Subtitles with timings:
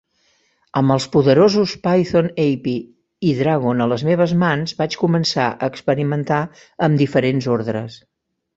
[0.79, 2.73] Amb els poderosos Python API
[3.31, 6.43] i Dragon a les meves mans, vaig començar a experimentar
[6.89, 8.03] amb diferents ordres.